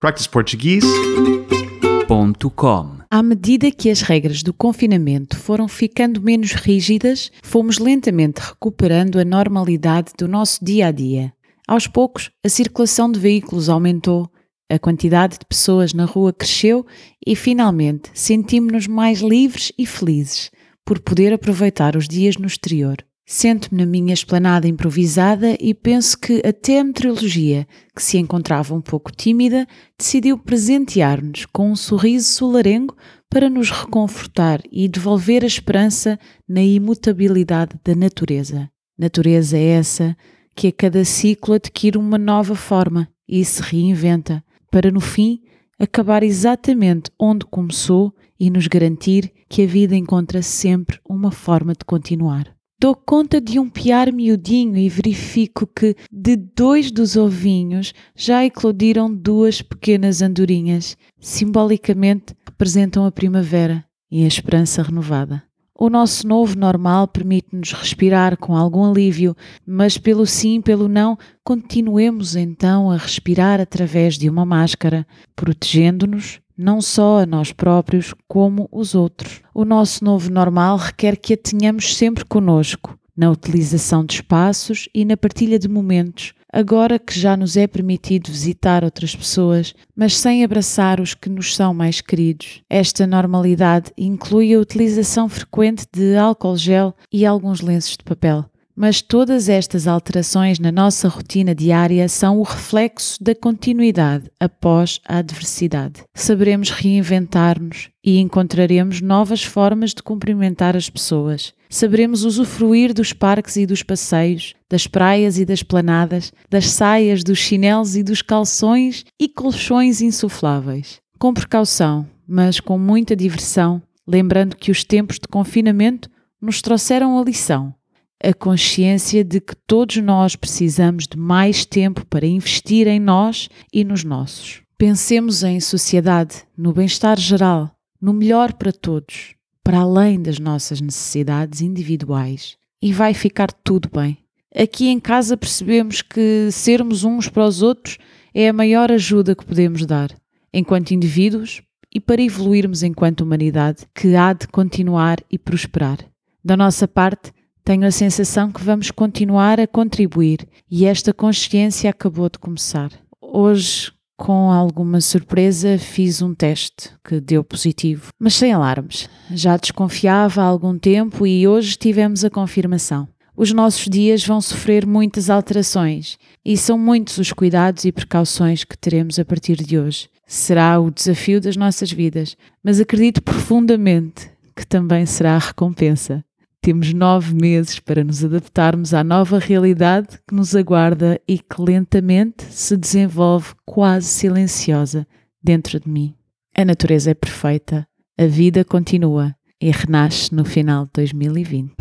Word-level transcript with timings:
practiceportuguese.com 0.00 2.96
À 3.10 3.22
medida 3.22 3.70
que 3.70 3.90
as 3.90 4.00
regras 4.00 4.42
do 4.42 4.54
confinamento 4.54 5.36
foram 5.36 5.68
ficando 5.68 6.22
menos 6.22 6.52
rígidas, 6.52 7.30
fomos 7.42 7.76
lentamente 7.76 8.40
recuperando 8.40 9.20
a 9.20 9.26
normalidade 9.26 10.12
do 10.16 10.26
nosso 10.26 10.64
dia 10.64 10.86
a 10.86 10.90
dia. 10.90 11.34
Aos 11.68 11.86
poucos, 11.86 12.30
a 12.42 12.48
circulação 12.48 13.12
de 13.12 13.20
veículos 13.20 13.68
aumentou, 13.68 14.26
a 14.70 14.78
quantidade 14.78 15.38
de 15.38 15.44
pessoas 15.44 15.92
na 15.92 16.06
rua 16.06 16.32
cresceu 16.32 16.86
e, 17.26 17.36
finalmente, 17.36 18.10
sentimos-nos 18.14 18.86
mais 18.86 19.20
livres 19.20 19.70
e 19.76 19.84
felizes 19.84 20.50
por 20.82 20.98
poder 20.98 21.34
aproveitar 21.34 21.94
os 21.94 22.08
dias 22.08 22.38
no 22.38 22.46
exterior. 22.46 23.04
Sento-me 23.32 23.78
na 23.78 23.86
minha 23.86 24.12
esplanada 24.12 24.66
improvisada 24.66 25.56
e 25.60 25.72
penso 25.72 26.18
que 26.18 26.42
até 26.44 26.80
a 26.80 26.84
meteorologia, 26.84 27.64
que 27.94 28.02
se 28.02 28.18
encontrava 28.18 28.74
um 28.74 28.80
pouco 28.80 29.12
tímida, 29.12 29.68
decidiu 29.96 30.36
presentear-nos 30.36 31.46
com 31.46 31.70
um 31.70 31.76
sorriso 31.76 32.28
solarengo 32.28 32.96
para 33.30 33.48
nos 33.48 33.70
reconfortar 33.70 34.60
e 34.68 34.88
devolver 34.88 35.44
a 35.44 35.46
esperança 35.46 36.18
na 36.48 36.60
imutabilidade 36.60 37.78
da 37.84 37.94
natureza. 37.94 38.68
Natureza 38.98 39.56
é 39.56 39.64
essa 39.64 40.16
que 40.56 40.66
a 40.66 40.72
cada 40.72 41.04
ciclo 41.04 41.54
adquire 41.54 41.96
uma 41.96 42.18
nova 42.18 42.56
forma 42.56 43.08
e 43.28 43.44
se 43.44 43.62
reinventa, 43.62 44.42
para 44.72 44.90
no 44.90 45.00
fim 45.00 45.40
acabar 45.78 46.24
exatamente 46.24 47.12
onde 47.16 47.46
começou 47.46 48.12
e 48.40 48.50
nos 48.50 48.66
garantir 48.66 49.32
que 49.48 49.62
a 49.62 49.66
vida 49.66 49.94
encontra 49.94 50.42
sempre 50.42 50.98
uma 51.08 51.30
forma 51.30 51.74
de 51.74 51.84
continuar. 51.84 52.59
Dou 52.82 52.94
conta 52.94 53.42
de 53.42 53.58
um 53.58 53.68
piar 53.68 54.10
miudinho 54.10 54.78
e 54.78 54.88
verifico 54.88 55.66
que 55.66 55.94
de 56.10 56.34
dois 56.34 56.90
dos 56.90 57.14
ovinhos 57.14 57.92
já 58.16 58.42
eclodiram 58.42 59.14
duas 59.14 59.60
pequenas 59.60 60.22
andorinhas. 60.22 60.96
Simbolicamente 61.20 62.34
representam 62.42 63.04
a 63.04 63.12
primavera 63.12 63.84
e 64.10 64.24
a 64.24 64.26
esperança 64.26 64.82
renovada. 64.82 65.42
O 65.78 65.90
nosso 65.90 66.26
novo 66.26 66.58
normal 66.58 67.06
permite-nos 67.06 67.70
respirar 67.72 68.38
com 68.38 68.56
algum 68.56 68.90
alívio, 68.90 69.36
mas 69.66 69.98
pelo 69.98 70.24
sim, 70.24 70.62
pelo 70.62 70.88
não, 70.88 71.18
continuemos 71.44 72.34
então 72.34 72.90
a 72.90 72.96
respirar 72.96 73.60
através 73.60 74.16
de 74.16 74.26
uma 74.30 74.46
máscara, 74.46 75.06
protegendo-nos 75.36 76.40
não 76.60 76.82
só 76.82 77.20
a 77.20 77.26
nós 77.26 77.52
próprios, 77.52 78.14
como 78.28 78.68
os 78.70 78.94
outros. 78.94 79.40
O 79.54 79.64
nosso 79.64 80.04
novo 80.04 80.30
normal 80.30 80.76
requer 80.76 81.16
que 81.16 81.32
a 81.32 81.36
tenhamos 81.36 81.96
sempre 81.96 82.22
conosco, 82.22 82.98
na 83.16 83.30
utilização 83.30 84.04
de 84.04 84.16
espaços 84.16 84.86
e 84.94 85.04
na 85.04 85.16
partilha 85.16 85.58
de 85.58 85.68
momentos, 85.68 86.34
agora 86.52 86.98
que 86.98 87.18
já 87.18 87.34
nos 87.34 87.56
é 87.56 87.66
permitido 87.66 88.30
visitar 88.30 88.84
outras 88.84 89.16
pessoas, 89.16 89.74
mas 89.96 90.16
sem 90.16 90.44
abraçar 90.44 91.00
os 91.00 91.14
que 91.14 91.30
nos 91.30 91.56
são 91.56 91.72
mais 91.72 92.02
queridos. 92.02 92.62
Esta 92.68 93.06
normalidade 93.06 93.90
inclui 93.96 94.54
a 94.54 94.60
utilização 94.60 95.30
frequente 95.30 95.86
de 95.90 96.14
álcool 96.14 96.58
gel 96.58 96.94
e 97.10 97.24
alguns 97.24 97.62
lenços 97.62 97.96
de 97.96 98.04
papel. 98.04 98.44
Mas 98.82 99.02
todas 99.02 99.50
estas 99.50 99.86
alterações 99.86 100.58
na 100.58 100.72
nossa 100.72 101.06
rotina 101.06 101.54
diária 101.54 102.08
são 102.08 102.38
o 102.38 102.42
reflexo 102.42 103.22
da 103.22 103.34
continuidade 103.34 104.30
após 104.40 105.02
a 105.06 105.18
adversidade. 105.18 106.02
Saberemos 106.14 106.70
reinventar-nos 106.70 107.90
e 108.02 108.18
encontraremos 108.18 109.02
novas 109.02 109.44
formas 109.44 109.92
de 109.92 110.02
cumprimentar 110.02 110.78
as 110.78 110.88
pessoas. 110.88 111.52
Saberemos 111.68 112.24
usufruir 112.24 112.94
dos 112.94 113.12
parques 113.12 113.56
e 113.56 113.66
dos 113.66 113.82
passeios, 113.82 114.54
das 114.70 114.86
praias 114.86 115.36
e 115.36 115.44
das 115.44 115.62
planadas, 115.62 116.32
das 116.48 116.70
saias, 116.70 117.22
dos 117.22 117.38
chinelos 117.38 117.96
e 117.96 118.02
dos 118.02 118.22
calções 118.22 119.04
e 119.20 119.28
colchões 119.28 120.00
insufláveis. 120.00 121.02
Com 121.18 121.34
precaução, 121.34 122.08
mas 122.26 122.60
com 122.60 122.78
muita 122.78 123.14
diversão, 123.14 123.82
lembrando 124.08 124.56
que 124.56 124.70
os 124.70 124.84
tempos 124.84 125.16
de 125.16 125.28
confinamento 125.28 126.08
nos 126.40 126.62
trouxeram 126.62 127.18
a 127.18 127.22
lição 127.22 127.74
a 128.22 128.34
consciência 128.34 129.24
de 129.24 129.40
que 129.40 129.56
todos 129.66 129.96
nós 129.96 130.36
precisamos 130.36 131.06
de 131.06 131.16
mais 131.16 131.64
tempo 131.64 132.04
para 132.06 132.26
investir 132.26 132.86
em 132.86 133.00
nós 133.00 133.48
e 133.72 133.82
nos 133.84 134.04
nossos. 134.04 134.62
Pensemos 134.76 135.42
em 135.42 135.58
sociedade, 135.60 136.44
no 136.56 136.72
bem-estar 136.72 137.18
geral, 137.18 137.70
no 138.00 138.12
melhor 138.12 138.52
para 138.52 138.72
todos, 138.72 139.34
para 139.62 139.80
além 139.80 140.20
das 140.20 140.38
nossas 140.38 140.80
necessidades 140.80 141.60
individuais, 141.60 142.56
e 142.82 142.92
vai 142.92 143.14
ficar 143.14 143.52
tudo 143.52 143.90
bem. 143.92 144.18
Aqui 144.54 144.88
em 144.88 144.98
casa 144.98 145.36
percebemos 145.36 146.02
que 146.02 146.48
sermos 146.50 147.04
uns 147.04 147.28
para 147.28 147.46
os 147.46 147.62
outros 147.62 147.98
é 148.34 148.48
a 148.48 148.52
maior 148.52 148.90
ajuda 148.90 149.34
que 149.34 149.44
podemos 149.44 149.86
dar, 149.86 150.10
enquanto 150.52 150.92
indivíduos 150.92 151.62
e 151.94 152.00
para 152.00 152.22
evoluirmos 152.22 152.82
enquanto 152.82 153.20
humanidade 153.20 153.86
que 153.94 154.14
há 154.14 154.32
de 154.32 154.46
continuar 154.48 155.18
e 155.30 155.38
prosperar. 155.38 155.98
Da 156.42 156.56
nossa 156.56 156.88
parte, 156.88 157.32
tenho 157.64 157.86
a 157.86 157.90
sensação 157.90 158.50
que 158.50 158.62
vamos 158.62 158.90
continuar 158.90 159.60
a 159.60 159.66
contribuir 159.66 160.46
e 160.70 160.86
esta 160.86 161.12
consciência 161.12 161.90
acabou 161.90 162.28
de 162.28 162.38
começar. 162.38 162.90
Hoje, 163.20 163.92
com 164.16 164.50
alguma 164.50 165.00
surpresa, 165.00 165.78
fiz 165.78 166.20
um 166.20 166.34
teste 166.34 166.90
que 167.02 167.20
deu 167.20 167.42
positivo, 167.42 168.08
mas 168.18 168.34
sem 168.34 168.52
alarmes. 168.52 169.08
Já 169.30 169.56
desconfiava 169.56 170.42
há 170.42 170.44
algum 170.44 170.78
tempo 170.78 171.26
e 171.26 171.48
hoje 171.48 171.76
tivemos 171.76 172.24
a 172.24 172.30
confirmação. 172.30 173.08
Os 173.34 173.52
nossos 173.52 173.86
dias 173.86 174.22
vão 174.22 174.38
sofrer 174.40 174.86
muitas 174.86 175.30
alterações 175.30 176.18
e 176.44 176.58
são 176.58 176.76
muitos 176.76 177.16
os 177.16 177.32
cuidados 177.32 177.86
e 177.86 177.92
precauções 177.92 178.64
que 178.64 178.76
teremos 178.76 179.18
a 179.18 179.24
partir 179.24 179.56
de 179.56 179.78
hoje. 179.78 180.10
Será 180.26 180.78
o 180.78 180.90
desafio 180.90 181.40
das 181.40 181.56
nossas 181.56 181.90
vidas, 181.90 182.36
mas 182.62 182.78
acredito 182.78 183.22
profundamente 183.22 184.30
que 184.54 184.66
também 184.66 185.06
será 185.06 185.36
a 185.36 185.38
recompensa. 185.38 186.22
Temos 186.62 186.92
nove 186.92 187.34
meses 187.34 187.80
para 187.80 188.04
nos 188.04 188.22
adaptarmos 188.22 188.92
à 188.92 189.02
nova 189.02 189.38
realidade 189.38 190.18
que 190.28 190.34
nos 190.34 190.54
aguarda 190.54 191.18
e 191.26 191.38
que 191.38 191.62
lentamente 191.62 192.44
se 192.50 192.76
desenvolve 192.76 193.54
quase 193.64 194.06
silenciosa 194.06 195.06
dentro 195.42 195.80
de 195.80 195.88
mim. 195.88 196.14
A 196.54 196.64
natureza 196.64 197.12
é 197.12 197.14
perfeita, 197.14 197.86
a 198.18 198.26
vida 198.26 198.62
continua 198.62 199.34
e 199.58 199.70
renasce 199.70 200.34
no 200.34 200.44
final 200.44 200.84
de 200.84 200.90
2020. 200.96 201.76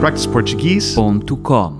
practiceportuguese.com 0.00 1.79